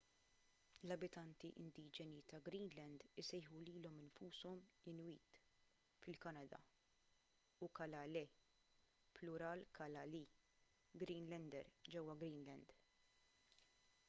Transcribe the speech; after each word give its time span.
l-abitanti 0.91 1.49
indiġeni 1.63 2.21
ta’ 2.29 2.37
greenland 2.45 3.03
isejħu 3.23 3.59
lilhom 3.67 3.97
infushom 4.05 4.63
inuit 4.93 5.37
fil-kanada 6.05 6.61
u 7.67 7.69
kalaalleq 7.81 8.39
plural 9.19 9.65
kalaallit 9.81 10.39
greenlander 11.03 11.69
ġewwa 11.97 12.17
greenland 12.25 12.75